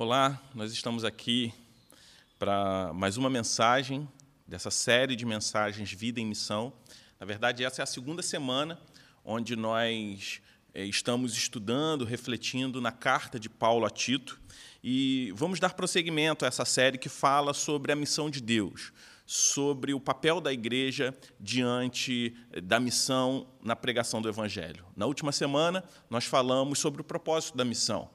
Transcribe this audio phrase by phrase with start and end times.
[0.00, 1.52] Olá, nós estamos aqui
[2.38, 4.08] para mais uma mensagem
[4.46, 6.72] dessa série de mensagens Vida em Missão.
[7.18, 8.80] Na verdade, essa é a segunda semana
[9.24, 10.40] onde nós
[10.72, 14.40] eh, estamos estudando, refletindo na carta de Paulo a Tito
[14.84, 18.92] e vamos dar prosseguimento a essa série que fala sobre a missão de Deus,
[19.26, 24.86] sobre o papel da igreja diante eh, da missão na pregação do Evangelho.
[24.94, 28.08] Na última semana, nós falamos sobre o propósito da missão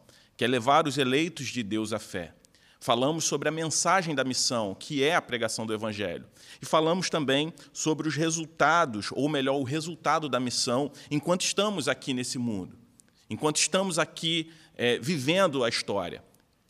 [0.44, 2.34] que é levar os eleitos de Deus à fé.
[2.78, 6.26] Falamos sobre a mensagem da missão, que é a pregação do Evangelho.
[6.62, 12.14] E falamos também sobre os resultados, ou melhor, o resultado da missão, enquanto estamos aqui
[12.14, 12.78] nesse mundo,
[13.30, 16.22] enquanto estamos aqui é, vivendo a história,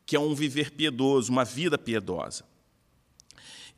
[0.06, 2.46] que é um viver piedoso, uma vida piedosa.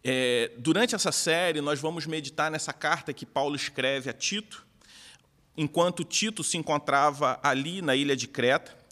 [0.04, 4.68] É, durante essa série, nós vamos meditar nessa carta que Paulo escreve a Tito,
[5.56, 8.84] enquanto Tito se encontrava ali na ilha de Creta.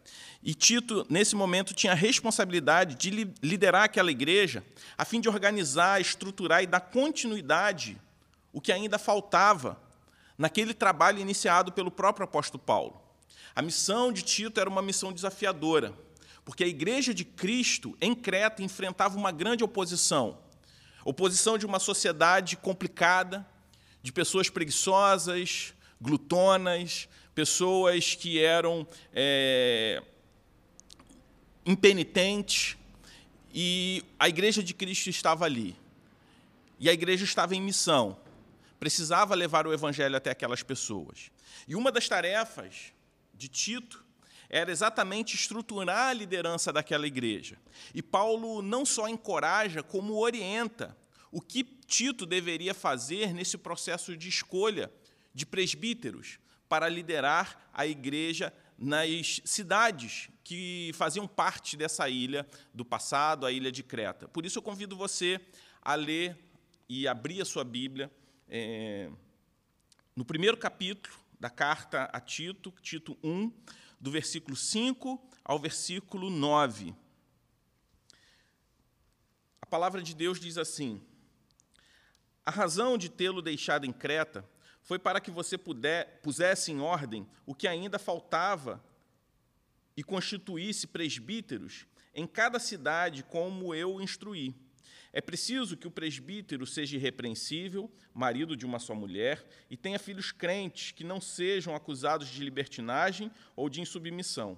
[0.44, 3.10] E Tito, nesse momento, tinha a responsabilidade de
[3.42, 4.64] liderar aquela igreja,
[4.98, 7.98] a fim de organizar, estruturar e dar continuidade
[8.52, 9.80] o que ainda faltava
[10.38, 13.02] naquele trabalho iniciado pelo próprio apóstolo Paulo.
[13.56, 15.94] A missão de Tito era uma missão desafiadora,
[16.44, 20.38] porque a igreja de Cristo em Creta enfrentava uma grande oposição
[21.06, 23.46] oposição de uma sociedade complicada,
[24.02, 28.88] de pessoas preguiçosas, glutonas, pessoas que eram.
[29.14, 30.02] É,
[31.66, 32.78] impenitente,
[33.54, 35.76] e a igreja de Cristo estava ali.
[36.80, 38.18] E a igreja estava em missão.
[38.80, 41.32] Precisava levar o evangelho até aquelas pessoas.
[41.68, 42.92] E uma das tarefas
[43.34, 44.04] de Tito
[44.50, 47.58] era exatamente estruturar a liderança daquela igreja.
[47.94, 50.98] E Paulo não só encoraja, como orienta
[51.32, 54.92] o que Tito deveria fazer nesse processo de escolha
[55.34, 63.46] de presbíteros para liderar a igreja nas cidades que faziam parte dessa ilha do passado,
[63.46, 64.28] a ilha de Creta.
[64.28, 65.40] Por isso eu convido você
[65.82, 66.38] a ler
[66.90, 68.12] e abrir a sua Bíblia
[68.48, 69.10] é,
[70.16, 73.52] no primeiro capítulo da carta a Tito, Tito 1,
[74.00, 76.94] do versículo 5 ao versículo 9.
[79.62, 81.02] A palavra de Deus diz assim:
[82.46, 84.48] A razão de tê-lo deixado em Creta
[84.82, 88.84] foi para que você puder, pusesse em ordem o que ainda faltava
[89.96, 94.56] e constituísse presbíteros em cada cidade, como eu instruí.
[95.16, 100.32] É preciso que o presbítero seja irrepreensível, marido de uma só mulher, e tenha filhos
[100.32, 104.58] crentes que não sejam acusados de libertinagem ou de insubmissão.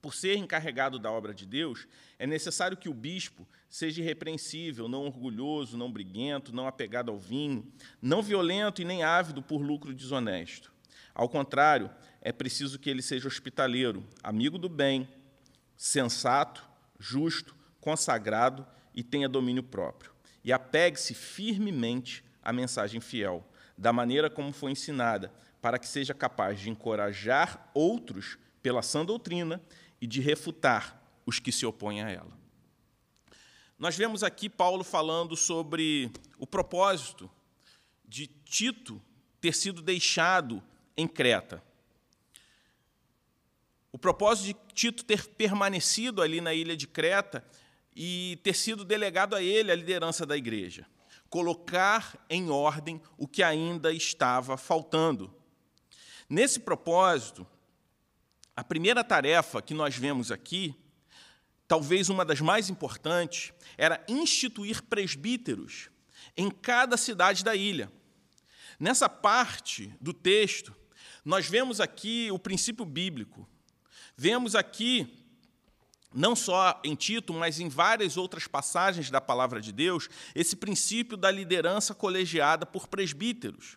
[0.00, 5.04] Por ser encarregado da obra de Deus, é necessário que o bispo seja irrepreensível, não
[5.04, 7.66] orgulhoso, não briguento, não apegado ao vinho,
[8.00, 10.72] não violento e nem ávido por lucro desonesto.
[11.12, 11.90] Ao contrário,
[12.26, 15.08] é preciso que ele seja hospitaleiro, amigo do bem,
[15.76, 20.10] sensato, justo, consagrado e tenha domínio próprio.
[20.42, 23.46] E apegue-se firmemente à mensagem fiel,
[23.78, 25.32] da maneira como foi ensinada,
[25.62, 29.62] para que seja capaz de encorajar outros pela sã doutrina
[30.00, 32.36] e de refutar os que se opõem a ela.
[33.78, 36.10] Nós vemos aqui Paulo falando sobre
[36.40, 37.30] o propósito
[38.04, 39.00] de Tito
[39.40, 40.60] ter sido deixado
[40.96, 41.62] em Creta.
[43.96, 47.42] O propósito de Tito ter permanecido ali na ilha de Creta
[47.94, 50.86] e ter sido delegado a ele a liderança da igreja.
[51.30, 55.34] Colocar em ordem o que ainda estava faltando.
[56.28, 57.46] Nesse propósito,
[58.54, 60.74] a primeira tarefa que nós vemos aqui,
[61.66, 65.88] talvez uma das mais importantes, era instituir presbíteros
[66.36, 67.90] em cada cidade da ilha.
[68.78, 70.76] Nessa parte do texto,
[71.24, 73.48] nós vemos aqui o princípio bíblico
[74.16, 75.06] Vemos aqui,
[76.14, 81.18] não só em Tito, mas em várias outras passagens da palavra de Deus, esse princípio
[81.18, 83.76] da liderança colegiada por presbíteros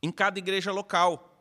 [0.00, 1.32] em cada igreja local.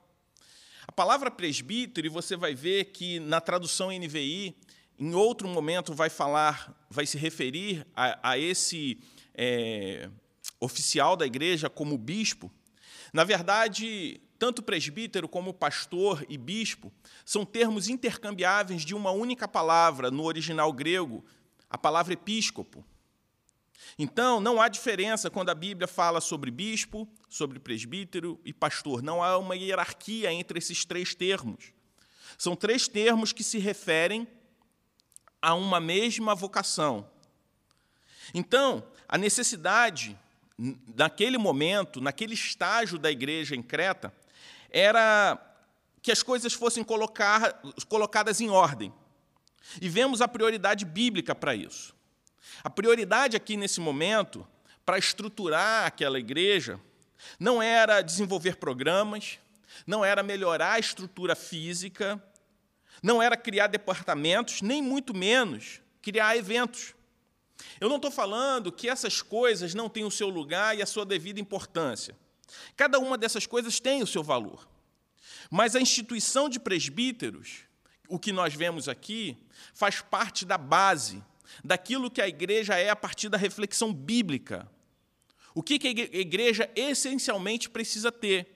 [0.88, 4.56] A palavra presbítero, e você vai ver que na tradução NVI,
[4.98, 9.00] em outro momento vai falar, vai se referir a, a esse
[9.36, 10.10] é,
[10.60, 12.52] oficial da igreja como bispo.
[13.14, 16.92] Na verdade, tanto presbítero como pastor e bispo
[17.24, 21.24] são termos intercambiáveis de uma única palavra no original grego,
[21.70, 22.86] a palavra episcopo.
[23.98, 29.02] Então, não há diferença quando a Bíblia fala sobre bispo, sobre presbítero e pastor.
[29.02, 31.74] Não há uma hierarquia entre esses três termos.
[32.38, 34.28] São três termos que se referem
[35.42, 37.10] a uma mesma vocação.
[38.34, 40.18] Então, a necessidade,
[40.58, 44.14] naquele momento, naquele estágio da igreja em Creta,
[44.78, 45.40] era
[46.02, 48.94] que as coisas fossem colocar, colocadas em ordem.
[49.82, 51.96] E vemos a prioridade bíblica para isso.
[52.62, 54.46] A prioridade aqui nesse momento,
[54.86, 56.78] para estruturar aquela igreja,
[57.40, 59.40] não era desenvolver programas,
[59.88, 62.22] não era melhorar a estrutura física,
[63.02, 66.94] não era criar departamentos, nem muito menos criar eventos.
[67.80, 71.06] Eu não estou falando que essas coisas não têm o seu lugar e a sua
[71.06, 72.16] devida importância.
[72.76, 74.68] Cada uma dessas coisas tem o seu valor.
[75.50, 77.60] Mas a instituição de presbíteros,
[78.08, 79.38] o que nós vemos aqui,
[79.74, 81.24] faz parte da base,
[81.64, 84.70] daquilo que a igreja é a partir da reflexão bíblica.
[85.54, 88.56] O que a igreja essencialmente precisa ter?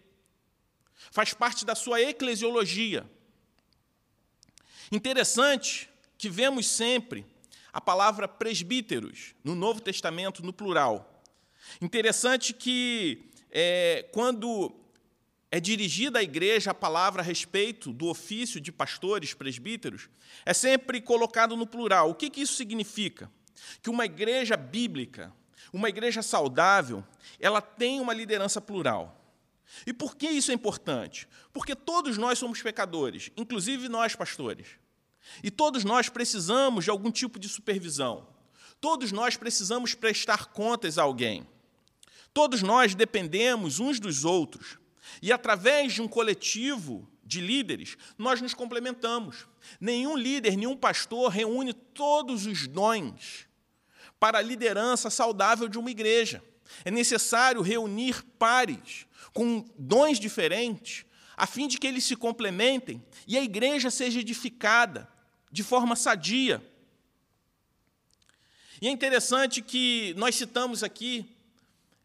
[1.12, 3.10] Faz parte da sua eclesiologia.
[4.92, 7.26] Interessante que vemos sempre
[7.72, 11.24] a palavra presbíteros no Novo Testamento no plural.
[11.80, 14.76] Interessante que é, quando
[15.52, 20.10] é dirigida à igreja a palavra a respeito do ofício de pastores, presbíteros,
[20.46, 22.10] é sempre colocado no plural.
[22.10, 23.32] O que, que isso significa?
[23.82, 25.34] Que uma igreja bíblica,
[25.74, 27.04] uma igreja saudável,
[27.40, 29.16] ela tem uma liderança plural.
[29.86, 31.28] E por que isso é importante?
[31.54, 34.68] Porque todos nós somos pecadores, inclusive nós, pastores.
[35.44, 38.28] E todos nós precisamos de algum tipo de supervisão.
[38.82, 41.46] Todos nós precisamos prestar contas a alguém.
[42.34, 44.78] Todos nós dependemos uns dos outros.
[45.22, 49.48] E através de um coletivo de líderes, nós nos complementamos.
[49.80, 53.48] Nenhum líder, nenhum pastor reúne todos os dons
[54.20, 56.44] para a liderança saudável de uma igreja.
[56.84, 61.06] É necessário reunir pares com dons diferentes,
[61.36, 65.08] a fim de que eles se complementem e a igreja seja edificada
[65.52, 66.64] de forma sadia.
[68.82, 71.26] E é interessante que nós citamos aqui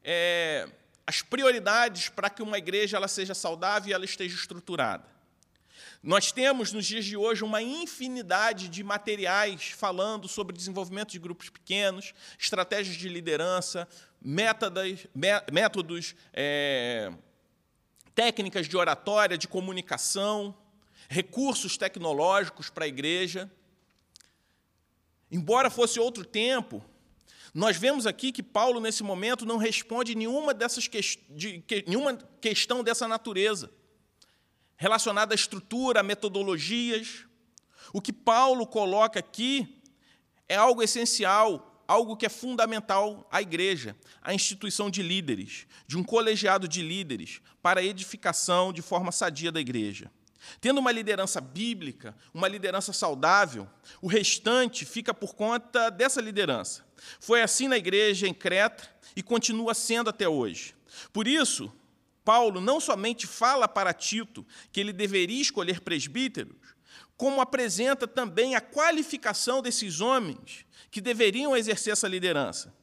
[0.04, 0.68] é,
[1.06, 5.14] as prioridades para que uma igreja ela seja saudável e ela esteja estruturada.
[6.02, 11.48] Nós temos, nos dias de hoje, uma infinidade de materiais falando sobre desenvolvimento de grupos
[11.48, 13.88] pequenos, estratégias de liderança,
[14.20, 15.06] métodos,
[15.50, 17.10] métodos é,
[18.14, 20.54] técnicas de oratória, de comunicação,
[21.08, 23.50] recursos tecnológicos para a igreja.
[25.30, 26.84] Embora fosse outro tempo,
[27.54, 32.16] nós vemos aqui que Paulo, nesse momento, não responde nenhuma, dessas que, de, que, nenhuma
[32.40, 33.70] questão dessa natureza
[34.76, 37.24] relacionada à estrutura, a metodologias.
[37.92, 39.80] O que Paulo coloca aqui
[40.48, 46.02] é algo essencial, algo que é fundamental à igreja, a instituição de líderes, de um
[46.02, 50.10] colegiado de líderes, para a edificação de forma sadia da igreja.
[50.60, 53.68] Tendo uma liderança bíblica, uma liderança saudável,
[54.00, 56.84] o restante fica por conta dessa liderança.
[57.20, 60.74] Foi assim na igreja em Creta e continua sendo até hoje.
[61.12, 61.72] Por isso,
[62.24, 66.56] Paulo não somente fala para Tito que ele deveria escolher presbíteros,
[67.16, 72.74] como apresenta também a qualificação desses homens que deveriam exercer essa liderança.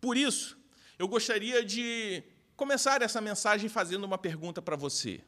[0.00, 0.58] Por isso,
[0.98, 2.22] eu gostaria de
[2.56, 5.20] começar essa mensagem fazendo uma pergunta para você.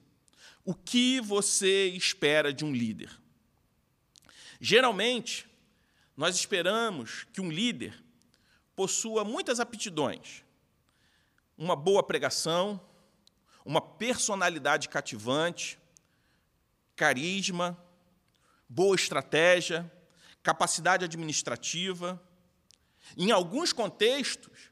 [0.64, 3.10] O que você espera de um líder?
[4.60, 5.48] Geralmente,
[6.16, 8.02] nós esperamos que um líder
[8.74, 10.44] possua muitas aptidões,
[11.56, 12.80] uma boa pregação,
[13.64, 15.78] uma personalidade cativante,
[16.96, 17.78] carisma,
[18.68, 19.90] boa estratégia,
[20.42, 22.20] capacidade administrativa.
[23.16, 24.70] Em alguns contextos,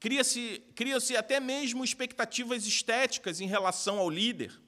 [0.00, 4.58] cria-se cria até mesmo expectativas estéticas em relação ao líder.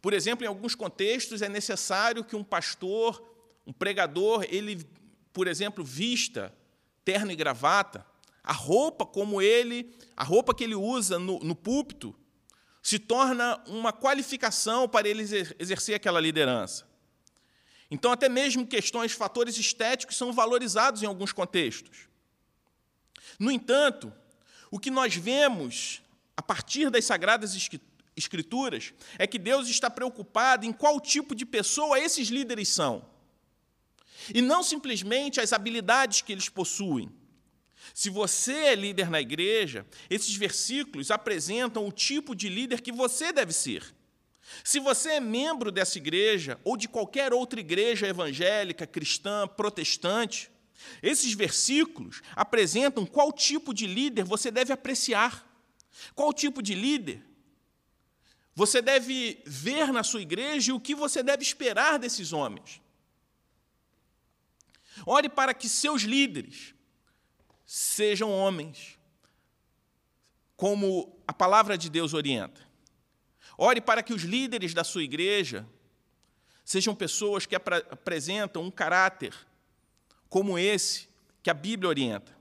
[0.00, 3.22] Por exemplo, em alguns contextos é necessário que um pastor,
[3.66, 4.84] um pregador, ele,
[5.32, 6.54] por exemplo, vista
[7.04, 8.06] terno e gravata.
[8.42, 12.14] A roupa como ele, a roupa que ele usa no, no púlpito,
[12.82, 15.22] se torna uma qualificação para ele
[15.58, 16.86] exercer aquela liderança.
[17.90, 22.08] Então, até mesmo questões, fatores estéticos são valorizados em alguns contextos.
[23.38, 24.12] No entanto,
[24.70, 26.02] o que nós vemos
[26.36, 27.54] a partir das Sagradas
[28.18, 33.04] Escrituras é que Deus está preocupado em qual tipo de pessoa esses líderes são.
[34.34, 37.10] E não simplesmente as habilidades que eles possuem.
[37.94, 43.32] Se você é líder na igreja, esses versículos apresentam o tipo de líder que você
[43.32, 43.94] deve ser.
[44.64, 50.50] Se você é membro dessa igreja ou de qualquer outra igreja evangélica, cristã, protestante,
[51.02, 55.46] esses versículos apresentam qual tipo de líder você deve apreciar.
[56.14, 57.27] Qual tipo de líder
[58.58, 62.82] você deve ver na sua igreja o que você deve esperar desses homens.
[65.06, 66.74] Ore para que seus líderes
[67.64, 68.98] sejam homens,
[70.56, 72.60] como a palavra de Deus orienta.
[73.56, 75.64] Ore para que os líderes da sua igreja
[76.64, 79.36] sejam pessoas que apresentam um caráter
[80.28, 81.08] como esse
[81.44, 82.36] que a Bíblia orienta.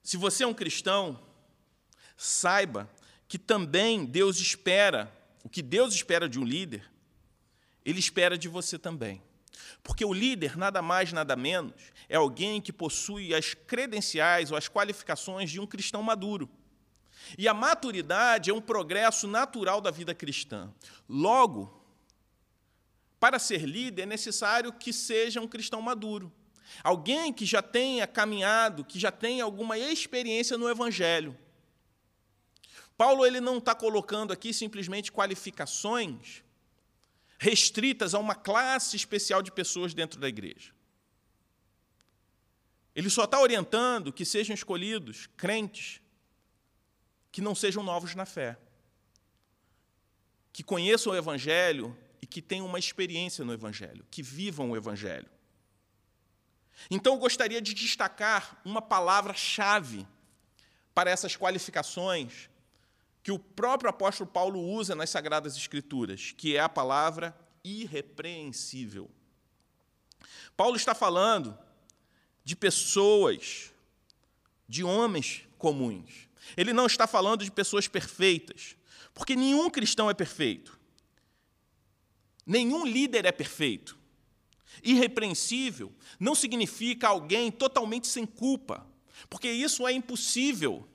[0.00, 1.20] Se você é um cristão,
[2.16, 2.88] saiba
[3.30, 5.08] que também Deus espera,
[5.44, 6.90] o que Deus espera de um líder,
[7.84, 9.22] Ele espera de você também.
[9.84, 11.72] Porque o líder, nada mais, nada menos,
[12.08, 16.50] é alguém que possui as credenciais ou as qualificações de um cristão maduro.
[17.38, 20.68] E a maturidade é um progresso natural da vida cristã.
[21.08, 21.86] Logo,
[23.20, 26.32] para ser líder é necessário que seja um cristão maduro.
[26.82, 31.38] Alguém que já tenha caminhado, que já tenha alguma experiência no Evangelho.
[33.00, 36.44] Paulo ele não está colocando aqui simplesmente qualificações
[37.38, 40.74] restritas a uma classe especial de pessoas dentro da igreja.
[42.94, 46.02] Ele só está orientando que sejam escolhidos crentes
[47.32, 48.58] que não sejam novos na fé,
[50.52, 55.30] que conheçam o Evangelho e que tenham uma experiência no Evangelho, que vivam o Evangelho.
[56.90, 60.06] Então, eu gostaria de destacar uma palavra-chave
[60.92, 62.49] para essas qualificações
[63.22, 69.10] que o próprio apóstolo Paulo usa nas Sagradas Escrituras, que é a palavra irrepreensível.
[70.56, 71.58] Paulo está falando
[72.44, 73.72] de pessoas,
[74.68, 76.28] de homens comuns.
[76.56, 78.76] Ele não está falando de pessoas perfeitas,
[79.14, 80.78] porque nenhum cristão é perfeito.
[82.46, 83.98] Nenhum líder é perfeito.
[84.82, 88.86] Irrepreensível não significa alguém totalmente sem culpa,
[89.28, 90.88] porque isso é impossível.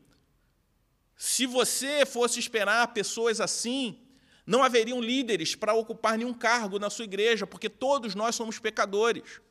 [1.15, 3.99] Se você fosse esperar pessoas assim,
[4.45, 9.41] não haveriam líderes para ocupar nenhum cargo na sua igreja, porque todos nós somos pecadores.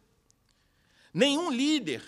[1.12, 2.02] Nenhum líder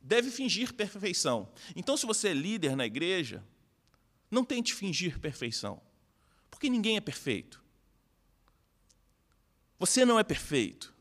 [0.00, 1.52] deve fingir perfeição.
[1.74, 3.44] Então, se você é líder na igreja,
[4.30, 5.80] não tente fingir perfeição,
[6.50, 7.62] porque ninguém é perfeito.
[9.78, 10.94] Você não é perfeito.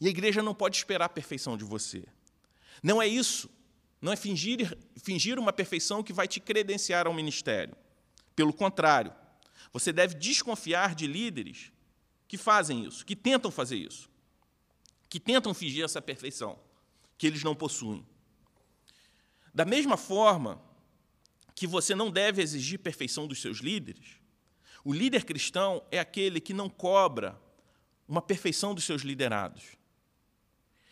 [0.00, 2.04] E a igreja não pode esperar a perfeição de você.
[2.82, 3.48] Não é isso.
[4.02, 7.76] Não é fingir, fingir uma perfeição que vai te credenciar ao ministério.
[8.34, 9.14] Pelo contrário,
[9.72, 11.70] você deve desconfiar de líderes
[12.26, 14.10] que fazem isso, que tentam fazer isso,
[15.08, 16.58] que tentam fingir essa perfeição
[17.16, 18.04] que eles não possuem.
[19.54, 20.60] Da mesma forma
[21.54, 24.16] que você não deve exigir perfeição dos seus líderes,
[24.84, 27.40] o líder cristão é aquele que não cobra
[28.08, 29.76] uma perfeição dos seus liderados.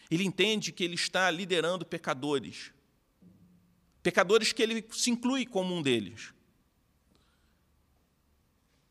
[0.09, 2.73] Ele entende que ele está liderando pecadores.
[4.02, 6.33] Pecadores que ele se inclui como um deles.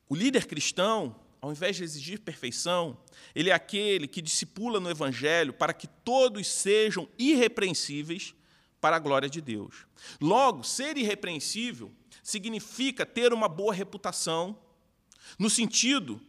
[0.07, 2.97] O líder cristão, ao invés de exigir perfeição,
[3.33, 8.33] ele é aquele que discipula no Evangelho para que todos sejam irrepreensíveis
[8.81, 9.85] para a glória de Deus.
[10.19, 11.91] Logo, ser irrepreensível
[12.23, 14.57] significa ter uma boa reputação,
[15.37, 16.21] no sentido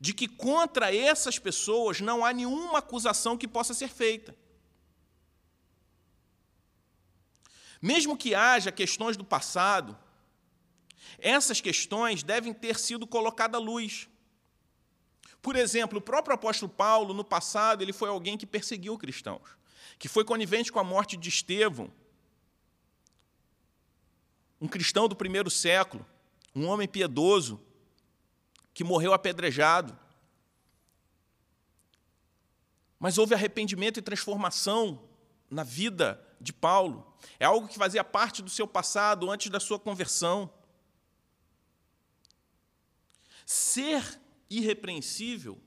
[0.00, 4.36] de que contra essas pessoas não há nenhuma acusação que possa ser feita.
[7.84, 9.94] Mesmo que haja questões do passado,
[11.18, 14.08] essas questões devem ter sido colocadas à luz.
[15.42, 19.50] Por exemplo, o próprio apóstolo Paulo, no passado, ele foi alguém que perseguiu cristãos,
[19.98, 21.92] que foi conivente com a morte de Estevão,
[24.58, 26.06] um cristão do primeiro século,
[26.54, 27.60] um homem piedoso,
[28.72, 29.94] que morreu apedrejado.
[32.98, 35.06] Mas houve arrependimento e transformação
[35.50, 37.14] na vida de Paulo.
[37.38, 40.52] É algo que fazia parte do seu passado antes da sua conversão.
[43.46, 45.60] Ser irrepreensível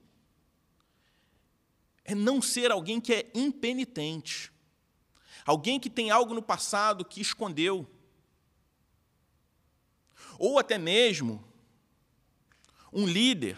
[2.04, 4.52] é não ser alguém que é impenitente,
[5.46, 7.86] alguém que tem algo no passado que escondeu,
[10.40, 11.44] ou até mesmo
[12.94, 13.58] um líder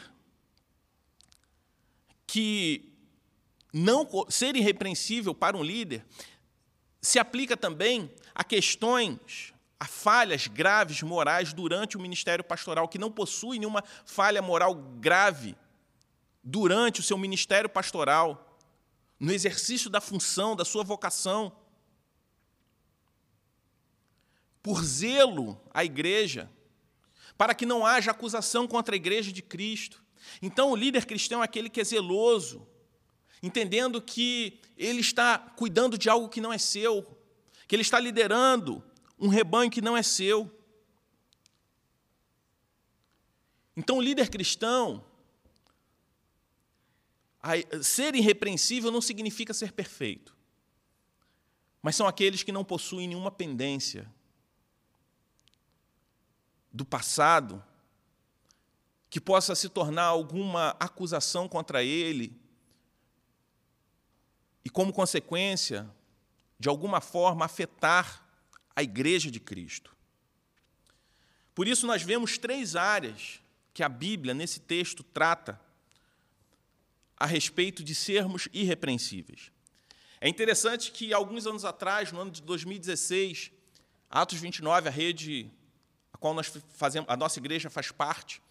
[2.25, 2.91] que
[3.71, 6.05] não ser irrepreensível para um líder
[7.01, 13.11] se aplica também a questões, a falhas graves morais durante o ministério pastoral, que não
[13.11, 15.55] possui nenhuma falha moral grave
[16.43, 18.57] durante o seu ministério pastoral,
[19.19, 21.51] no exercício da função, da sua vocação.
[24.61, 26.49] Por zelo à igreja,
[27.37, 30.03] para que não haja acusação contra a igreja de Cristo.
[30.41, 32.67] Então, o líder cristão é aquele que é zeloso,
[33.41, 37.03] entendendo que ele está cuidando de algo que não é seu,
[37.67, 38.83] que ele está liderando
[39.17, 40.49] um rebanho que não é seu.
[43.75, 45.05] Então, o líder cristão,
[47.81, 50.35] ser irrepreensível não significa ser perfeito,
[51.81, 54.11] mas são aqueles que não possuem nenhuma pendência
[56.71, 57.63] do passado
[59.09, 62.39] que possa se tornar alguma acusação contra ele
[64.63, 65.89] e, como consequência,
[66.59, 68.27] de alguma forma afetar
[68.75, 69.95] a igreja de Cristo.
[71.55, 73.39] Por isso, nós vemos três áreas
[73.73, 75.59] que a Bíblia, nesse texto, trata
[77.17, 79.51] a respeito de sermos irrepreensíveis.
[80.21, 83.51] É interessante que, alguns anos atrás, no ano de 2016,
[84.09, 85.51] Atos 29, a rede
[86.11, 88.41] a qual nós fazemos, a nossa igreja faz parte,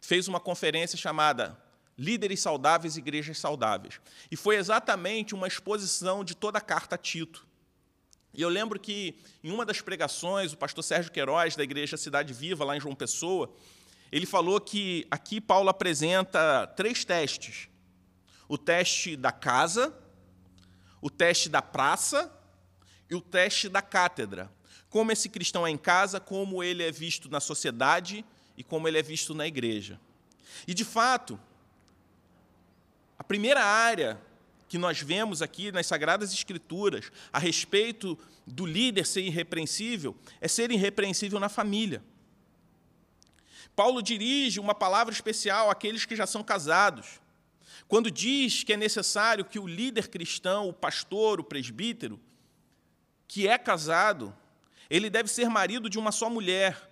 [0.00, 1.60] fez uma conferência chamada
[2.00, 4.00] Líderes Saudáveis Igrejas Saudáveis.
[4.30, 7.46] E foi exatamente uma exposição de toda a carta a Tito.
[8.32, 12.32] E eu lembro que, em uma das pregações, o pastor Sérgio Queiroz, da Igreja Cidade
[12.32, 13.52] Viva, lá em João Pessoa,
[14.10, 17.68] ele falou que aqui Paulo apresenta três testes:
[18.48, 19.94] o teste da casa,
[21.02, 22.32] o teste da praça
[23.10, 24.50] e o teste da cátedra.
[24.88, 28.24] Como esse cristão é em casa, como ele é visto na sociedade
[28.56, 30.00] e como ele é visto na igreja.
[30.66, 31.38] E, de fato,
[33.20, 34.18] a primeira área
[34.66, 40.70] que nós vemos aqui nas Sagradas Escrituras a respeito do líder ser irrepreensível é ser
[40.70, 42.02] irrepreensível na família.
[43.76, 47.20] Paulo dirige uma palavra especial àqueles que já são casados.
[47.86, 52.18] Quando diz que é necessário que o líder cristão, o pastor, o presbítero,
[53.28, 54.34] que é casado,
[54.88, 56.90] ele deve ser marido de uma só mulher.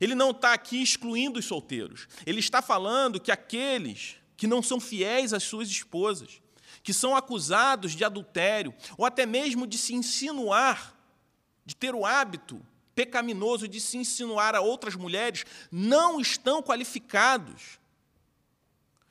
[0.00, 2.06] Ele não está aqui excluindo os solteiros.
[2.24, 6.40] Ele está falando que aqueles que não são fiéis às suas esposas,
[6.82, 10.96] que são acusados de adultério, ou até mesmo de se insinuar,
[11.62, 12.58] de ter o hábito
[12.94, 17.78] pecaminoso de se insinuar a outras mulheres, não estão qualificados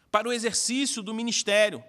[0.10, 1.84] para o exercício do ministério.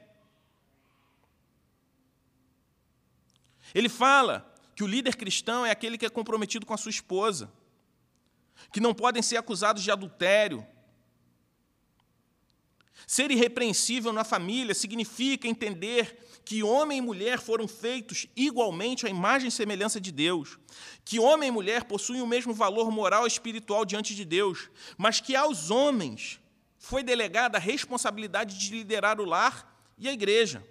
[3.75, 7.50] Ele fala que o líder cristão é aquele que é comprometido com a sua esposa,
[8.70, 10.66] que não podem ser acusados de adultério.
[13.07, 19.48] Ser irrepreensível na família significa entender que homem e mulher foram feitos igualmente à imagem
[19.48, 20.59] e semelhança de Deus,
[21.05, 25.20] que homem e mulher possuem o mesmo valor moral e espiritual diante de Deus, mas
[25.20, 26.40] que aos homens
[26.79, 30.64] foi delegada a responsabilidade de liderar o lar e a igreja.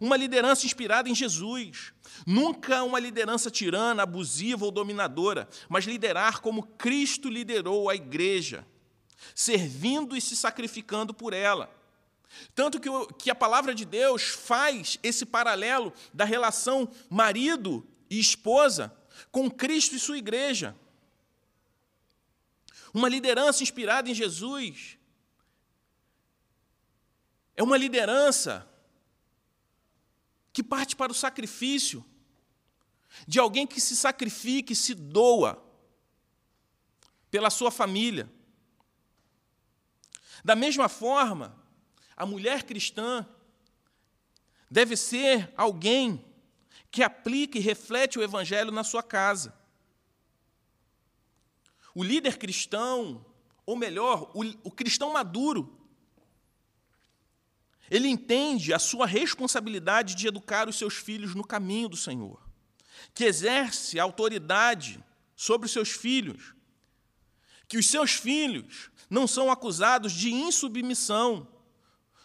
[0.00, 1.92] Uma liderança inspirada em Jesus.
[2.26, 8.66] Nunca uma liderança tirana, abusiva ou dominadora, mas liderar como Cristo liderou a igreja,
[9.34, 11.70] servindo e se sacrificando por ela.
[12.54, 18.94] Tanto que, que a palavra de Deus faz esse paralelo da relação marido e esposa
[19.30, 20.76] com Cristo e sua igreja.
[22.92, 24.98] Uma liderança inspirada em Jesus
[27.56, 28.68] é uma liderança
[30.52, 32.04] que parte para o sacrifício,
[33.26, 35.62] de alguém que se sacrifica e se doa
[37.30, 38.30] pela sua família.
[40.44, 41.56] Da mesma forma,
[42.16, 43.26] a mulher cristã
[44.70, 46.24] deve ser alguém
[46.90, 49.54] que aplique e reflete o evangelho na sua casa.
[51.94, 53.24] O líder cristão,
[53.64, 55.72] ou melhor, o, o cristão maduro,
[57.90, 62.40] ele entende a sua responsabilidade de educar os seus filhos no caminho do Senhor,
[63.14, 65.02] que exerce autoridade
[65.36, 66.55] sobre os seus filhos,
[67.68, 71.46] que os seus filhos não são acusados de insubmissão,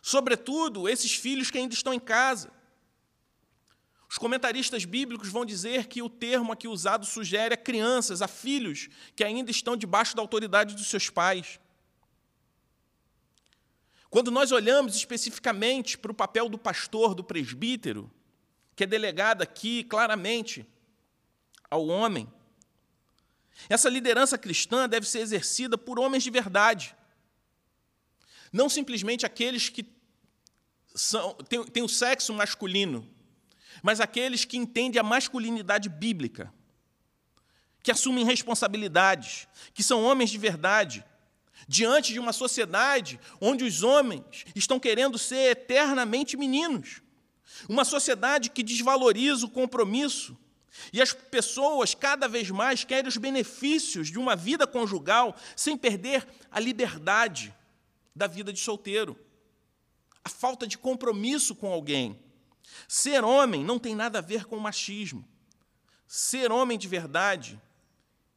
[0.02, 2.52] sobretudo esses filhos que ainda estão em casa.
[4.10, 8.90] Os comentaristas bíblicos vão dizer que o termo aqui usado sugere a crianças, a filhos
[9.16, 11.60] que ainda estão debaixo da autoridade dos seus pais.
[14.10, 18.12] Quando nós olhamos especificamente para o papel do pastor, do presbítero,
[18.76, 20.68] que é delegado aqui claramente
[21.70, 22.28] ao homem,
[23.70, 26.96] essa liderança cristã deve ser exercida por homens de verdade,
[28.52, 29.86] não simplesmente aqueles que
[30.94, 33.08] são, têm, têm o sexo masculino,
[33.82, 36.54] mas aqueles que entendem a masculinidade bíblica,
[37.82, 41.04] que assumem responsabilidades, que são homens de verdade,
[41.68, 47.02] diante de uma sociedade onde os homens estão querendo ser eternamente meninos.
[47.70, 50.38] Uma sociedade que desvaloriza o compromisso.
[50.94, 56.28] E as pessoas cada vez mais querem os benefícios de uma vida conjugal sem perder
[56.50, 57.54] a liberdade
[58.16, 59.18] da vida de solteiro.
[60.24, 62.20] A falta de compromisso com alguém.
[62.88, 65.28] Ser homem não tem nada a ver com machismo.
[66.08, 67.60] Ser homem de verdade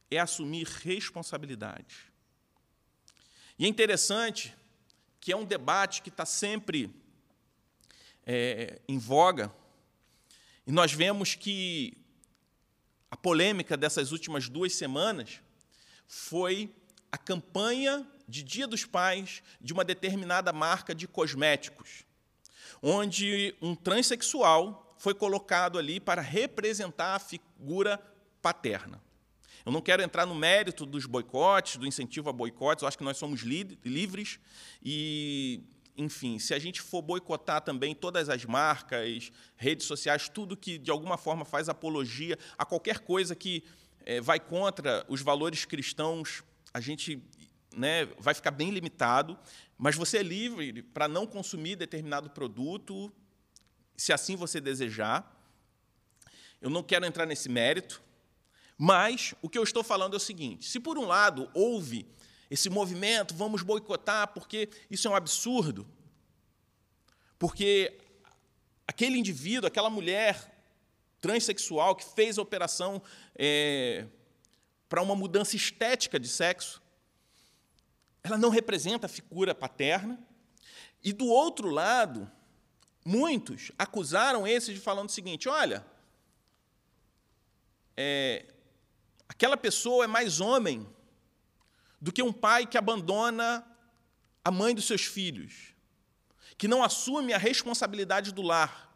[0.09, 1.97] é assumir responsabilidades.
[3.57, 4.55] E é interessante
[5.19, 6.93] que é um debate que está sempre
[8.25, 9.53] é, em voga,
[10.67, 11.97] e nós vemos que
[13.15, 15.39] a polêmica dessas últimas duas semanas
[16.05, 16.69] foi
[17.09, 22.03] a campanha de Dia dos Pais de uma determinada marca de cosméticos,
[22.83, 27.97] onde um transexual foi colocado ali para representar a figura
[28.41, 29.01] paterna.
[29.65, 33.03] Eu não quero entrar no mérito dos boicotes, do incentivo a boicotes, eu acho que
[33.03, 34.41] nós somos livres
[34.83, 35.63] e,
[35.97, 40.91] enfim, se a gente for boicotar também todas as marcas, redes sociais, tudo que de
[40.91, 43.63] alguma forma faz apologia a qualquer coisa que
[44.05, 47.23] é, vai contra os valores cristãos, a gente
[47.75, 49.37] né, vai ficar bem limitado,
[49.77, 53.11] mas você é livre para não consumir determinado produto,
[53.95, 55.31] se assim você desejar.
[56.61, 58.01] Eu não quero entrar nesse mérito,
[58.77, 62.05] mas o que eu estou falando é o seguinte: se por um lado houve
[62.49, 65.87] esse movimento, vamos boicotar porque isso é um absurdo,
[67.37, 67.97] porque
[68.87, 70.53] aquele indivíduo, aquela mulher
[71.19, 73.01] transexual que fez a operação
[73.35, 74.05] é,
[74.87, 76.81] para uma mudança estética de sexo,
[78.23, 80.19] ela não representa a figura paterna.
[81.03, 82.31] E do outro lado,
[83.03, 85.85] muitos acusaram esse de falando o seguinte: olha,
[87.95, 88.45] é,
[89.27, 90.87] Aquela pessoa é mais homem
[92.05, 93.65] do que um pai que abandona
[94.43, 95.73] a mãe dos seus filhos,
[96.55, 98.95] que não assume a responsabilidade do lar,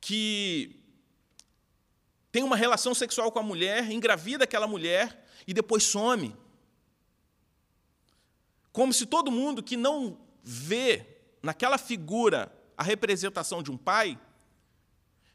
[0.00, 0.82] que
[2.32, 6.34] tem uma relação sexual com a mulher, engravida aquela mulher e depois some.
[8.72, 14.18] Como se todo mundo que não vê naquela figura a representação de um pai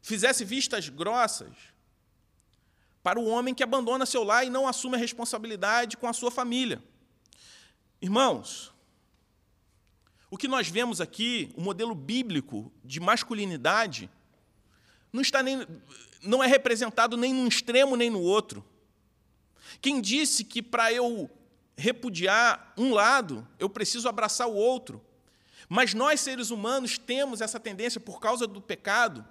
[0.02, 1.56] fizesse vistas grossas
[3.04, 6.32] para o homem que abandona seu lar e não assume a responsabilidade com a sua
[6.32, 6.82] família.
[8.02, 8.74] Irmãos,
[10.32, 14.10] o que nós vemos aqui, o modelo bíblico de masculinidade,
[15.12, 15.68] não, está nem,
[16.24, 18.66] não é representado nem num extremo nem no outro.
[19.82, 21.30] Quem disse que para eu
[21.76, 25.04] repudiar um lado, eu preciso abraçar o outro?
[25.70, 29.26] Mas nós, seres humanos, temos essa tendência, por causa do pecado,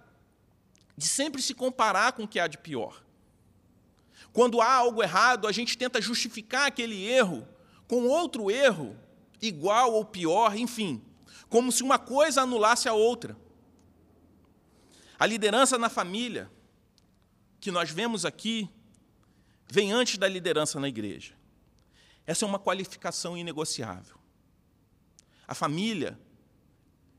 [0.97, 3.02] de sempre se comparar com o que há de pior.
[4.33, 7.47] Quando há algo errado, a gente tenta justificar aquele erro
[7.87, 8.97] com outro erro,
[9.41, 11.03] igual ou pior, enfim,
[11.49, 13.37] como se uma coisa anulasse a outra.
[15.19, 16.51] A liderança na família,
[17.61, 18.69] que nós vemos aqui,
[19.71, 21.35] vem antes da liderança na igreja.
[22.27, 24.17] Essa é uma qualificação inegociável.
[25.47, 26.19] A família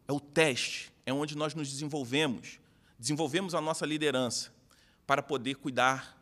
[0.08, 2.60] é o teste, é onde nós nos desenvolvemos,
[2.98, 4.52] desenvolvemos a nossa liderança
[5.06, 6.13] para poder cuidar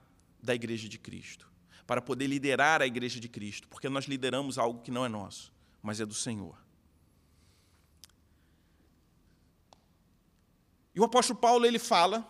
[0.41, 1.49] da Igreja de Cristo,
[1.86, 5.54] para poder liderar a Igreja de Cristo, porque nós lideramos algo que não é nosso,
[5.82, 6.58] mas é do Senhor.
[10.93, 12.27] E o apóstolo Paulo ele fala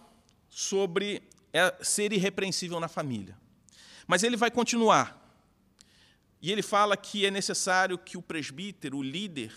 [0.47, 3.38] sobre é, ser irrepreensível na família.
[4.06, 5.19] Mas ele vai continuar.
[6.41, 9.54] E ele fala que é necessário que o presbítero, o líder,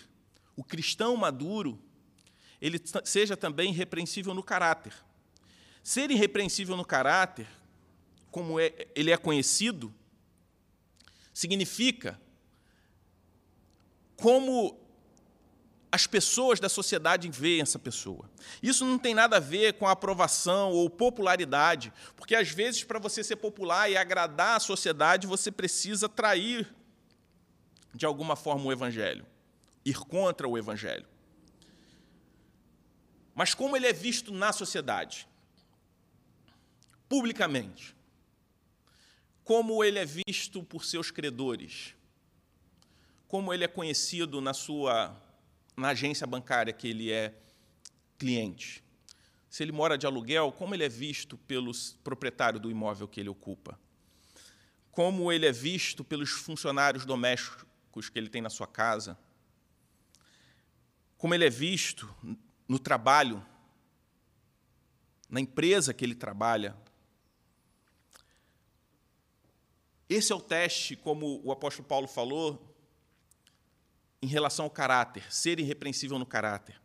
[0.56, 1.78] o cristão maduro,
[2.60, 4.94] ele seja também irrepreensível no caráter.
[5.82, 7.46] Ser irrepreensível no caráter
[8.34, 9.94] como é, ele é conhecido,
[11.32, 12.20] significa
[14.16, 14.76] como
[15.92, 18.28] as pessoas da sociedade veem essa pessoa.
[18.60, 22.98] Isso não tem nada a ver com a aprovação ou popularidade, porque às vezes para
[22.98, 26.74] você ser popular e agradar a sociedade, você precisa trair
[27.94, 29.24] de alguma forma o evangelho,
[29.84, 31.06] ir contra o evangelho.
[33.32, 35.28] Mas como ele é visto na sociedade?
[37.08, 37.93] Publicamente
[39.44, 41.94] como ele é visto por seus credores,
[43.28, 45.20] como ele é conhecido na sua
[45.76, 47.34] na agência bancária que ele é
[48.16, 48.82] cliente.
[49.50, 53.28] Se ele mora de aluguel, como ele é visto pelos proprietários do imóvel que ele
[53.28, 53.78] ocupa?
[54.90, 59.18] Como ele é visto pelos funcionários domésticos que ele tem na sua casa?
[61.18, 62.08] Como ele é visto
[62.68, 63.44] no trabalho,
[65.28, 66.76] na empresa que ele trabalha,
[70.14, 72.72] Esse é o teste, como o apóstolo Paulo falou,
[74.22, 76.80] em relação ao caráter, ser irrepreensível no caráter.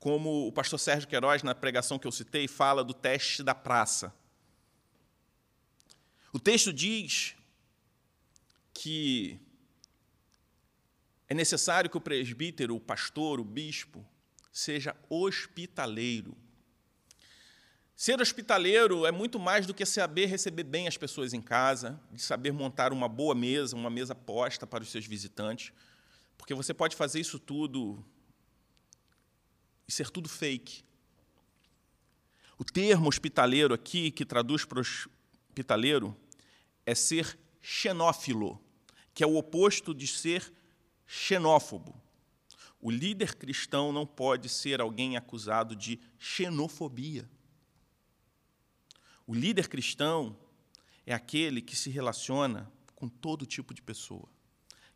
[0.00, 4.12] Como o pastor Sérgio Queiroz, na pregação que eu citei, fala do teste da praça.
[6.32, 7.36] O texto diz
[8.74, 9.38] que
[11.28, 14.04] é necessário que o presbítero, o pastor, o bispo,
[14.52, 16.36] seja hospitaleiro.
[18.02, 22.20] Ser hospitaleiro é muito mais do que saber receber bem as pessoas em casa, de
[22.20, 25.72] saber montar uma boa mesa, uma mesa posta para os seus visitantes,
[26.36, 28.04] porque você pode fazer isso tudo
[29.86, 30.82] e ser tudo fake.
[32.58, 36.16] O termo hospitaleiro aqui, que traduz para hospitaleiro,
[36.84, 38.60] é ser xenófilo,
[39.14, 40.52] que é o oposto de ser
[41.06, 41.94] xenófobo.
[42.80, 47.30] O líder cristão não pode ser alguém acusado de xenofobia.
[49.26, 50.36] O líder cristão
[51.06, 54.28] é aquele que se relaciona com todo tipo de pessoa,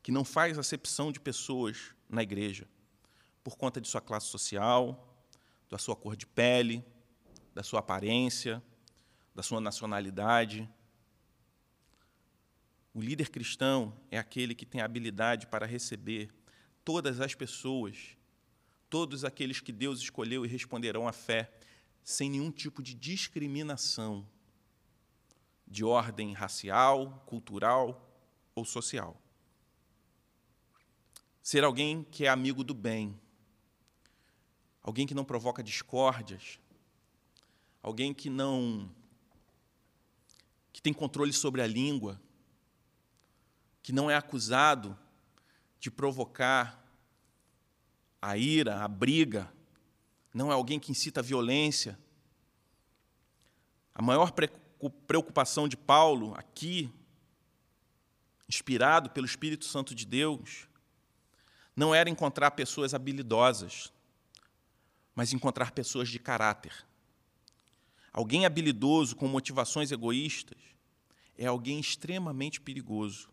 [0.03, 2.69] que não faz acepção de pessoas na igreja
[3.47, 5.17] por conta de sua classe social,
[5.71, 6.85] da sua cor de pele,
[7.55, 8.61] da sua aparência,
[9.33, 10.69] da sua nacionalidade.
[12.93, 16.29] O líder cristão é aquele que tem habilidade para receber
[16.85, 18.17] todas as pessoas,
[18.91, 21.53] todos aqueles que Deus escolheu e responderão à fé,
[22.07, 24.25] sem nenhum tipo de discriminação
[25.67, 28.09] de ordem racial, cultural
[28.55, 29.21] ou social.
[31.43, 33.21] Ser alguém que é amigo do bem,
[34.85, 36.61] alguém que não provoca discórdias,
[37.83, 38.89] alguém que não
[40.73, 42.21] que tem controle sobre a língua,
[43.83, 44.97] que não é acusado
[45.81, 46.89] de provocar
[48.23, 49.53] a ira, a briga,
[50.37, 51.99] não é alguém que incita violência.
[53.95, 54.33] A maior
[55.07, 56.93] preocupação de Paulo aqui,
[58.47, 60.69] inspirado pelo Espírito Santo de Deus,
[61.75, 63.91] não era encontrar pessoas habilidosas,
[65.15, 66.87] mas encontrar pessoas de caráter.
[68.13, 70.59] Alguém habilidoso com motivações egoístas
[71.39, 73.31] é alguém extremamente perigoso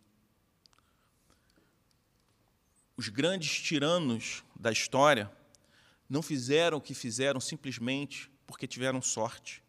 [2.96, 5.32] os grandes tiranos da história
[6.10, 9.64] não fizeram o que fizeram simplesmente porque tiveram sorte,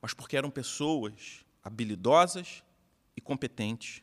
[0.00, 2.62] mas porque eram pessoas habilidosas
[3.16, 4.02] e competentes,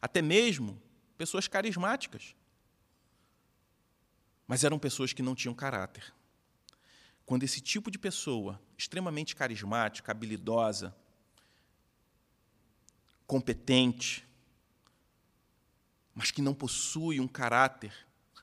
[0.00, 0.80] até mesmo
[1.16, 2.34] pessoas carismáticas.
[4.46, 6.12] Mas eram pessoas que não tinham caráter.
[7.24, 10.94] Quando esse tipo de pessoa, extremamente carismática, habilidosa,
[13.26, 14.26] competente,
[16.14, 17.94] mas que não possui um caráter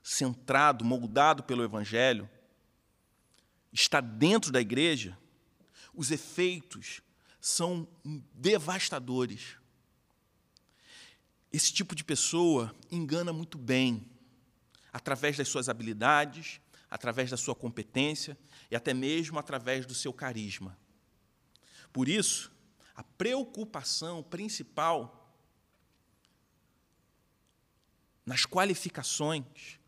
[0.04, 2.30] centrado, moldado pelo Evangelho,
[3.72, 5.18] está dentro da igreja,
[5.94, 7.02] os efeitos
[7.40, 7.88] são
[8.34, 9.58] devastadores.
[11.52, 14.06] Esse tipo de pessoa engana muito bem,
[14.92, 16.60] através das suas habilidades,
[16.90, 18.38] através da sua competência
[18.70, 20.78] e até mesmo através do seu carisma.
[21.94, 22.52] Por isso,
[22.96, 25.16] a preocupação principal
[28.26, 29.79] nas qualificações,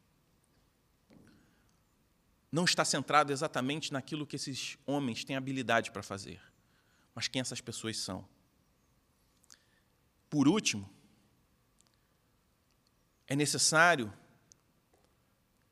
[2.51, 6.41] não está centrado exatamente naquilo que esses homens têm habilidade para fazer,
[7.15, 8.27] mas quem essas pessoas são.
[10.29, 10.89] Por último,
[13.27, 14.13] é necessário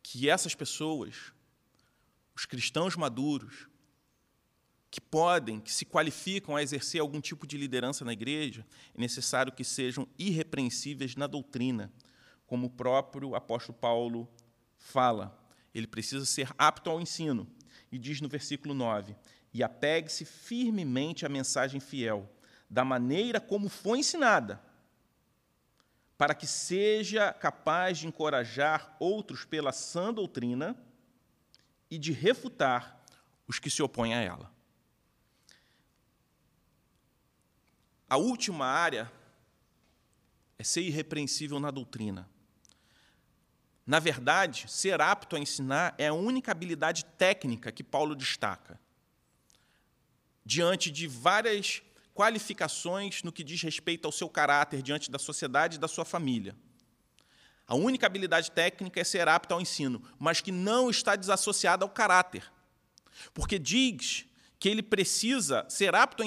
[0.01, 1.33] que essas pessoas,
[2.33, 3.67] os cristãos maduros,
[4.91, 9.51] que podem, que se qualificam a exercer algum tipo de liderança na igreja, é necessário
[9.51, 11.91] que sejam irrepreensíveis na doutrina,
[12.47, 14.27] como o próprio apóstolo Paulo
[14.77, 15.37] fala.
[15.73, 17.47] Ele precisa ser apto ao ensino.
[17.91, 19.15] E diz no versículo 9:
[19.53, 22.29] E apegue-se firmemente à mensagem fiel,
[22.69, 24.61] da maneira como foi ensinada,
[26.17, 30.75] para que seja capaz de encorajar outros pela sã doutrina
[31.89, 33.01] e de refutar
[33.47, 34.51] os que se opõem a ela.
[38.09, 39.11] A última área
[40.57, 42.29] é ser irrepreensível na doutrina.
[43.89, 48.79] Na verdade, ser apto a ensinar é a única habilidade técnica que Paulo destaca,
[50.45, 51.81] diante de várias
[52.13, 56.55] qualificações no que diz respeito ao seu caráter diante da sociedade e da sua família.
[57.65, 61.89] A única habilidade técnica é ser apto ao ensino, mas que não está desassociada ao
[61.89, 62.43] caráter.
[63.33, 64.27] Porque diz
[64.59, 66.21] que ele precisa ser apto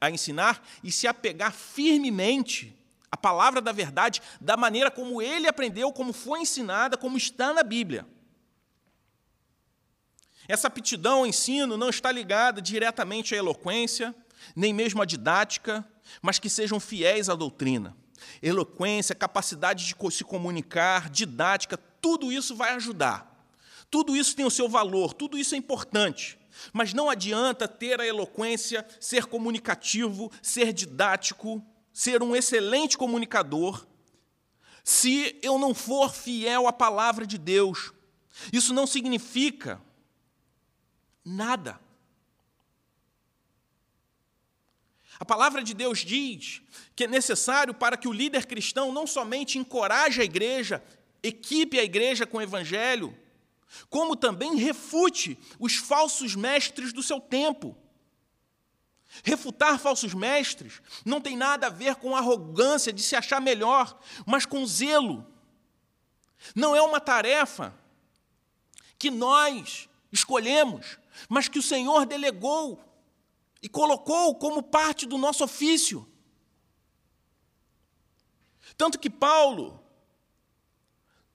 [0.00, 2.79] a ensinar e se apegar firmemente a
[3.20, 8.06] palavra da verdade da maneira como ele aprendeu, como foi ensinada, como está na Bíblia.
[10.48, 14.14] Essa aptidão ao ensino não está ligada diretamente à eloquência,
[14.56, 15.86] nem mesmo à didática,
[16.20, 17.96] mas que sejam fiéis à doutrina.
[18.42, 23.30] Eloquência, capacidade de se comunicar, didática, tudo isso vai ajudar.
[23.90, 26.38] Tudo isso tem o seu valor, tudo isso é importante.
[26.72, 31.64] Mas não adianta ter a eloquência, ser comunicativo, ser didático,
[32.00, 33.86] ser um excelente comunicador
[34.82, 37.92] se eu não for fiel à palavra de Deus.
[38.50, 39.78] Isso não significa
[41.22, 41.78] nada.
[45.18, 46.62] A palavra de Deus diz
[46.96, 50.82] que é necessário para que o líder cristão não somente encoraje a igreja,
[51.22, 53.14] equipe a igreja com o evangelho,
[53.90, 57.76] como também refute os falsos mestres do seu tempo.
[59.24, 64.46] Refutar falsos mestres não tem nada a ver com arrogância de se achar melhor, mas
[64.46, 65.26] com zelo.
[66.54, 67.74] Não é uma tarefa
[68.98, 72.82] que nós escolhemos, mas que o Senhor delegou
[73.62, 76.06] e colocou como parte do nosso ofício.
[78.76, 79.82] Tanto que Paulo,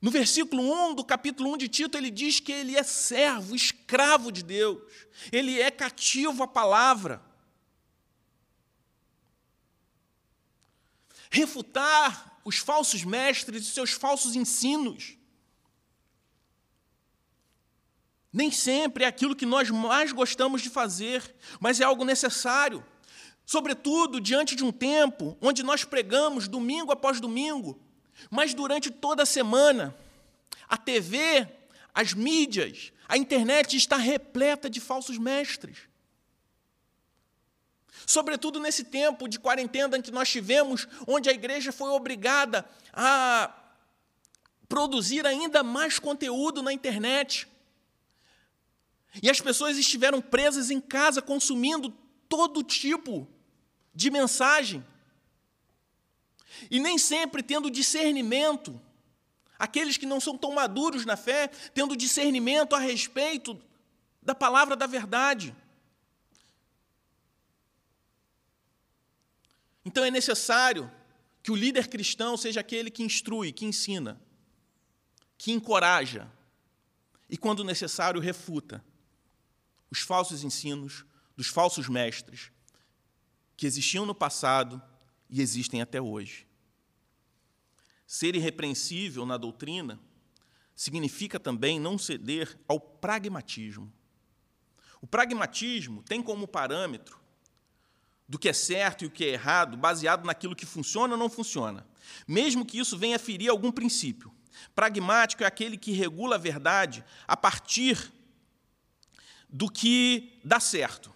[0.01, 4.31] no versículo 1 do capítulo 1 de Tito, ele diz que ele é servo, escravo
[4.31, 4.81] de Deus,
[5.31, 7.21] ele é cativo à palavra.
[11.35, 15.17] Refutar os falsos mestres e seus falsos ensinos
[18.35, 21.23] Nem sempre é aquilo que nós mais gostamos de fazer,
[21.57, 22.83] mas é algo necessário.
[23.45, 27.79] Sobretudo diante de um tempo onde nós pregamos domingo após domingo,
[28.29, 29.95] mas durante toda a semana,
[30.67, 31.47] a TV,
[31.93, 35.77] as mídias, a internet está repleta de falsos mestres.
[38.05, 43.53] Sobretudo nesse tempo de quarentena que nós tivemos, onde a igreja foi obrigada a
[44.67, 47.47] produzir ainda mais conteúdo na internet.
[49.21, 51.89] E as pessoas estiveram presas em casa consumindo
[52.27, 53.27] todo tipo
[53.93, 54.85] de mensagem.
[56.69, 58.79] E nem sempre tendo discernimento.
[59.57, 63.59] Aqueles que não são tão maduros na fé, tendo discernimento a respeito
[64.21, 65.55] da palavra da verdade.
[69.85, 70.91] Então é necessário
[71.43, 74.19] que o líder cristão seja aquele que instrui, que ensina,
[75.37, 76.31] que encoraja
[77.29, 78.83] e, quando necessário, refuta
[79.91, 81.05] os falsos ensinos
[81.37, 82.51] dos falsos mestres
[83.55, 84.81] que existiam no passado
[85.29, 86.47] e existem até hoje.
[88.07, 89.99] Ser irrepreensível na doutrina
[90.75, 93.93] significa também não ceder ao pragmatismo.
[94.99, 97.24] O pragmatismo tem como parâmetro
[98.27, 101.29] do que é certo e o que é errado, baseado naquilo que funciona ou não
[101.29, 101.85] funciona,
[102.27, 104.33] mesmo que isso venha ferir algum princípio.
[104.73, 108.11] Pragmático é aquele que regula a verdade a partir
[109.49, 111.13] do que dá certo.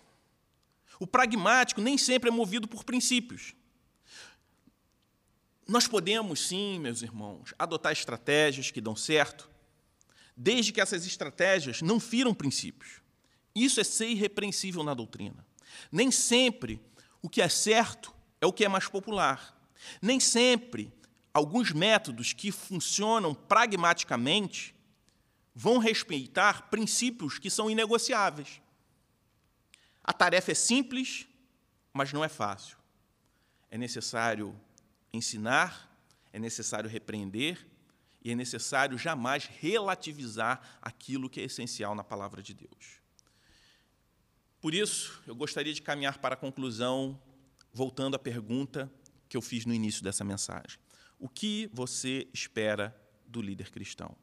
[0.99, 3.53] O pragmático nem sempre é movido por princípios.
[5.67, 9.49] Nós podemos, sim, meus irmãos, adotar estratégias que dão certo,
[10.35, 13.01] desde que essas estratégias não firam princípios.
[13.55, 15.45] Isso é ser irrepreensível na doutrina.
[15.91, 16.81] Nem sempre
[17.21, 19.55] o que é certo é o que é mais popular.
[20.01, 20.93] Nem sempre
[21.33, 24.75] alguns métodos que funcionam pragmaticamente
[25.53, 28.61] vão respeitar princípios que são inegociáveis.
[30.03, 31.27] A tarefa é simples,
[31.93, 32.77] mas não é fácil.
[33.69, 34.59] É necessário
[35.13, 35.89] ensinar,
[36.31, 37.67] é necessário repreender
[38.23, 42.98] e é necessário jamais relativizar aquilo que é essencial na palavra de Deus.
[44.61, 47.19] Por isso, eu gostaria de caminhar para a conclusão,
[47.73, 48.91] voltando à pergunta
[49.27, 50.79] que eu fiz no início dessa mensagem.
[51.17, 52.95] O que você espera
[53.27, 54.15] do líder cristão?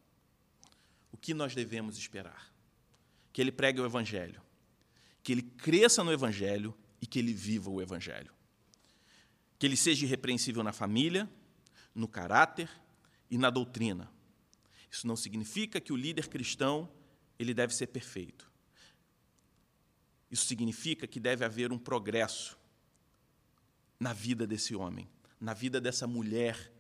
[1.17, 2.53] o que nós devemos esperar?
[3.33, 4.43] Que ele pregue o Evangelho,
[5.23, 8.31] que ele cresça no Evangelho e que ele viva o Evangelho.
[9.59, 11.27] Que ele seja irrepreensível na família,
[11.95, 12.69] no caráter
[13.31, 14.13] e na doutrina.
[14.91, 16.93] Isso não significa que o líder cristão
[17.39, 18.51] ele deve ser perfeito.
[20.31, 22.59] Isso significa que deve haver um progresso
[23.99, 25.09] na vida desse homem,
[25.41, 26.73] na vida dessa mulher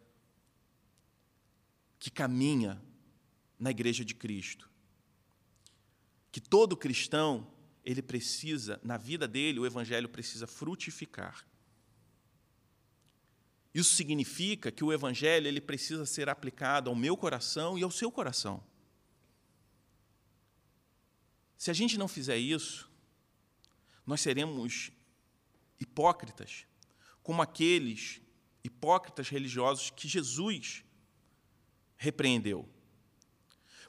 [1.99, 2.83] que caminha
[3.59, 4.69] na igreja de Cristo.
[6.31, 7.51] Que todo cristão,
[7.85, 11.47] ele precisa, na vida dele, o evangelho precisa frutificar.
[13.73, 18.11] Isso significa que o evangelho ele precisa ser aplicado ao meu coração e ao seu
[18.11, 18.63] coração.
[21.57, 22.91] Se a gente não fizer isso,
[24.07, 24.93] nós seremos
[25.81, 26.65] hipócritas,
[27.23, 28.21] como aqueles
[28.63, 30.85] hipócritas religiosos que Jesus
[31.97, 32.69] repreendeu.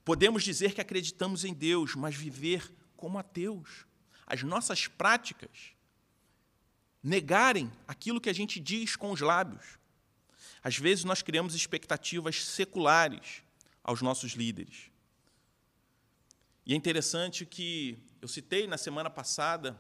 [0.04, 3.86] Podemos dizer que acreditamos em Deus, mas viver como ateus.
[4.26, 5.74] As nossas práticas
[7.04, 9.78] negarem aquilo que a gente diz com os lábios.
[10.64, 13.44] Às vezes nós criamos expectativas seculares
[13.84, 14.92] aos nossos líderes.
[16.66, 19.80] E é interessante que eu citei na semana passada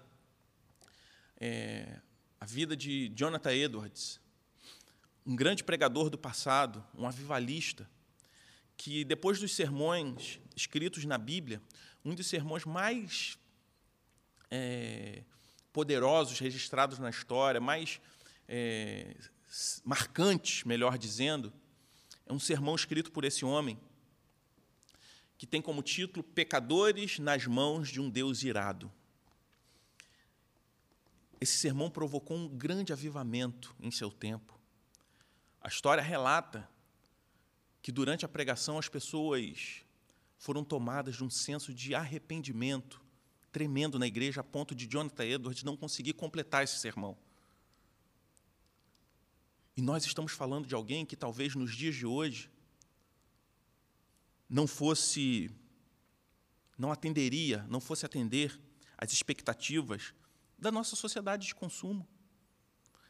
[1.39, 1.99] é,
[2.39, 4.19] a vida de Jonathan Edwards,
[5.25, 7.89] um grande pregador do passado, um avivalista,
[8.75, 11.61] que depois dos sermões escritos na Bíblia,
[12.05, 13.38] um dos sermões mais
[14.49, 15.23] é,
[15.73, 17.99] poderosos registrados na história, mais
[18.47, 19.15] é,
[19.83, 21.51] marcantes, melhor dizendo,
[22.25, 23.79] é um sermão escrito por esse homem,
[25.38, 28.91] que tem como título Pecadores nas mãos de um Deus irado.
[31.39, 34.59] Esse sermão provocou um grande avivamento em seu tempo.
[35.61, 36.67] A história relata
[37.81, 39.83] que durante a pregação as pessoas
[40.38, 43.01] foram tomadas de um senso de arrependimento
[43.51, 47.17] tremendo na igreja, a ponto de Jonathan Edwards não conseguir completar esse sermão.
[49.75, 52.51] E nós estamos falando de alguém que talvez nos dias de hoje
[54.49, 55.51] não fosse,
[56.77, 58.59] não atenderia, não fosse atender
[58.97, 60.13] às expectativas
[60.57, 62.07] da nossa sociedade de consumo,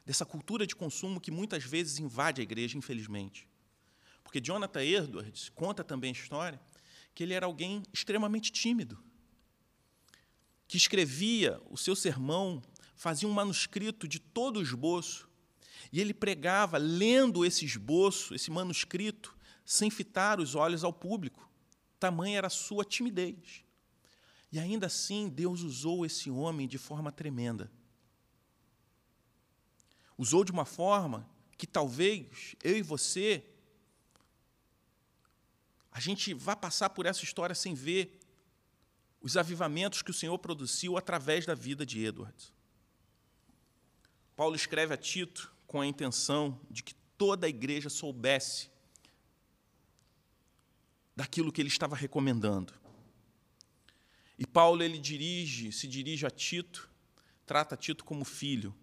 [0.05, 3.47] dessa cultura de consumo que muitas vezes invade a igreja, infelizmente.
[4.23, 6.59] Porque Jonathan Edwards conta também a história
[7.15, 9.03] que ele era alguém extremamente tímido,
[10.67, 12.61] que escrevia o seu sermão,
[12.95, 15.27] fazia um manuscrito de todo o esboço,
[15.91, 19.35] e ele pregava lendo esse esboço, esse manuscrito,
[19.65, 21.49] sem fitar os olhos ao público.
[21.99, 23.63] Tamanha era a sua timidez.
[24.51, 27.71] E ainda assim, Deus usou esse homem de forma tremenda.
[30.17, 33.43] Usou de uma forma que talvez eu e você
[35.91, 38.19] a gente vá passar por essa história sem ver
[39.19, 42.53] os avivamentos que o Senhor produziu através da vida de Edwards.
[44.35, 48.69] Paulo escreve a Tito com a intenção de que toda a igreja soubesse
[51.15, 52.71] daquilo que ele estava recomendando.
[54.37, 56.89] E Paulo ele dirige, se dirige a Tito,
[57.45, 58.75] trata Tito como filho,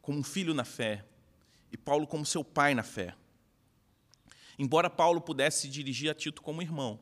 [0.00, 1.04] como um filho na fé,
[1.70, 3.14] e Paulo como seu pai na fé.
[4.58, 6.98] Embora Paulo pudesse se dirigir a Tito como irmão,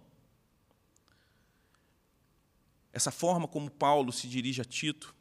[2.92, 5.14] essa forma como Paulo se dirige a Tito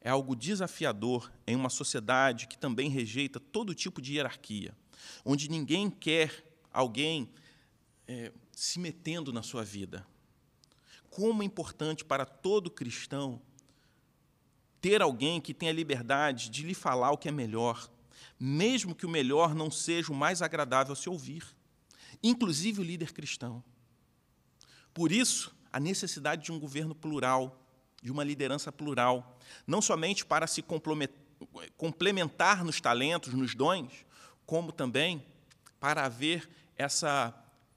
[0.00, 4.76] é algo desafiador em uma sociedade que também rejeita todo tipo de hierarquia,
[5.24, 7.28] onde ninguém quer alguém
[8.06, 10.06] é, se metendo na sua vida.
[11.10, 13.40] Como é importante para todo cristão
[14.80, 17.90] ter alguém que tenha liberdade de lhe falar o que é melhor,
[18.38, 21.44] mesmo que o melhor não seja o mais agradável a se ouvir,
[22.22, 23.64] inclusive o líder cristão.
[24.94, 27.62] Por isso, a necessidade de um governo plural,
[28.02, 30.62] de uma liderança plural, não somente para se
[31.76, 34.06] complementar nos talentos, nos dons,
[34.44, 35.26] como também
[35.80, 37.34] para haver essa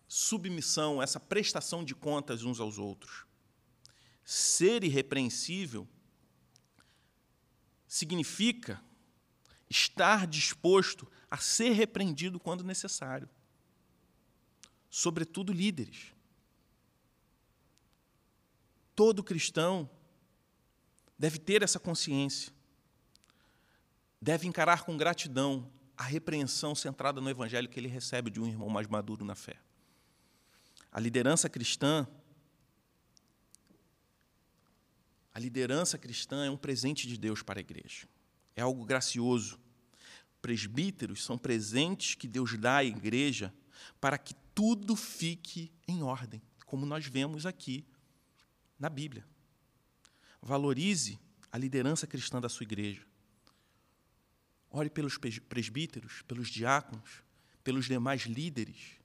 [0.10, 3.26] submissão, essa prestação de contas uns aos outros.
[4.26, 5.88] Ser irrepreensível
[7.88, 8.84] significa
[9.70, 13.30] estar disposto a ser repreendido quando necessário.
[14.90, 16.12] Sobretudo líderes.
[18.96, 19.88] Todo cristão
[21.18, 22.52] deve ter essa consciência.
[24.20, 28.70] Deve encarar com gratidão a repreensão centrada no evangelho que ele recebe de um irmão
[28.70, 29.60] mais maduro na fé.
[30.92, 32.08] A liderança cristã
[35.40, 38.06] A liderança cristã é um presente de Deus para a igreja.
[38.58, 39.58] É algo gracioso.
[40.42, 43.54] Presbíteros são presentes que Deus dá à igreja
[44.02, 47.86] para que tudo fique em ordem, como nós vemos aqui
[48.78, 49.26] na Bíblia.
[50.42, 51.18] Valorize
[51.50, 53.08] a liderança cristã da sua igreja.
[54.70, 57.24] Ore pelos presbíteros, pelos diáconos,
[57.64, 58.99] pelos demais líderes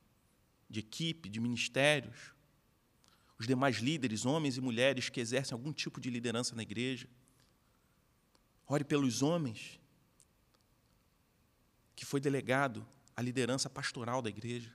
[0.68, 2.34] de equipe, de ministérios,
[3.38, 7.08] os demais líderes, homens e mulheres que exercem algum tipo de liderança na igreja.
[8.66, 9.80] Ore pelos homens
[11.94, 12.86] que foi delegado
[13.16, 14.72] a liderança pastoral da igreja.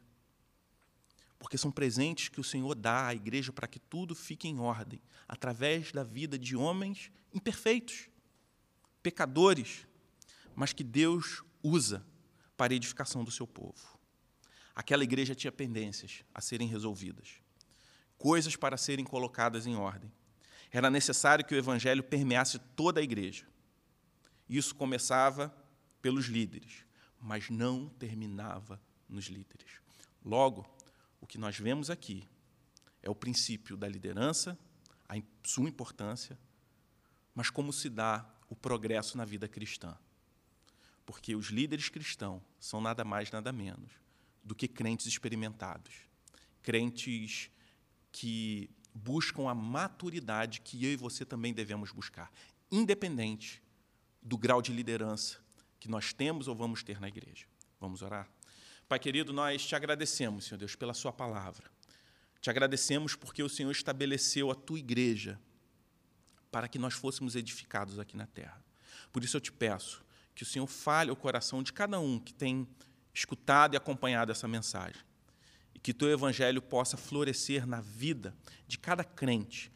[1.37, 5.01] Porque são presentes que o Senhor dá à igreja para que tudo fique em ordem,
[5.27, 8.09] através da vida de homens imperfeitos,
[9.01, 9.87] pecadores,
[10.55, 12.05] mas que Deus usa
[12.57, 13.98] para a edificação do seu povo.
[14.79, 17.41] Aquela igreja tinha pendências a serem resolvidas,
[18.17, 20.09] coisas para serem colocadas em ordem.
[20.71, 23.45] Era necessário que o evangelho permeasse toda a igreja.
[24.47, 25.53] Isso começava
[26.01, 26.85] pelos líderes,
[27.19, 29.81] mas não terminava nos líderes.
[30.23, 30.65] Logo,
[31.19, 32.25] o que nós vemos aqui
[33.03, 34.57] é o princípio da liderança,
[35.09, 36.39] a sua importância,
[37.35, 39.97] mas como se dá o progresso na vida cristã.
[41.05, 43.91] Porque os líderes cristãos são nada mais, nada menos
[44.43, 45.93] do que crentes experimentados,
[46.61, 47.49] crentes
[48.11, 52.31] que buscam a maturidade que eu e você também devemos buscar,
[52.71, 53.61] independente
[54.21, 55.39] do grau de liderança
[55.79, 57.45] que nós temos ou vamos ter na igreja.
[57.79, 58.29] Vamos orar?
[58.87, 61.69] Pai querido, nós te agradecemos, Senhor Deus, pela Sua palavra.
[62.41, 65.39] Te agradecemos porque o Senhor estabeleceu a tua igreja
[66.51, 68.63] para que nós fôssemos edificados aqui na terra.
[69.11, 72.33] Por isso eu te peço que o Senhor fale ao coração de cada um que
[72.33, 72.67] tem
[73.19, 75.01] escutado e acompanhado essa mensagem.
[75.75, 78.33] E que teu evangelho possa florescer na vida
[78.67, 79.71] de cada crente.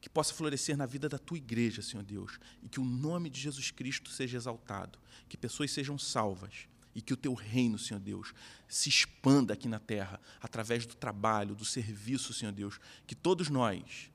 [0.00, 3.40] Que possa florescer na vida da tua igreja, Senhor Deus, e que o nome de
[3.40, 6.68] Jesus Cristo seja exaltado, que pessoas sejam salvas.
[6.94, 8.32] E que o teu reino, Senhor Deus,
[8.68, 14.12] se expanda aqui na terra através do trabalho, do serviço, Senhor Deus, que todos nós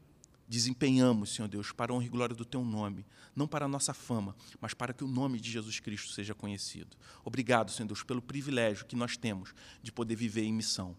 [0.49, 3.93] desempenhamos, Senhor Deus, para a honra e glória do teu nome, não para a nossa
[3.93, 6.97] fama, mas para que o nome de Jesus Cristo seja conhecido.
[7.23, 10.97] Obrigado, Senhor Deus, pelo privilégio que nós temos de poder viver em missão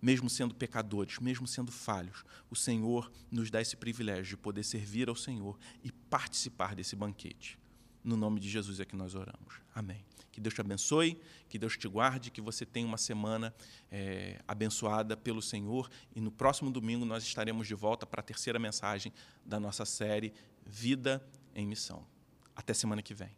[0.00, 5.08] mesmo sendo pecadores, mesmo sendo falhos, o Senhor nos dá esse privilégio de poder servir
[5.08, 7.58] ao Senhor e participar desse banquete.
[8.02, 9.54] No nome de Jesus é que nós oramos.
[9.74, 10.07] Amém.
[10.38, 13.52] Que Deus te abençoe, que Deus te guarde, que você tenha uma semana
[13.90, 15.90] é, abençoada pelo Senhor.
[16.14, 19.12] E no próximo domingo nós estaremos de volta para a terceira mensagem
[19.44, 20.32] da nossa série
[20.64, 21.20] Vida
[21.56, 22.06] em Missão.
[22.54, 23.34] Até semana que vem.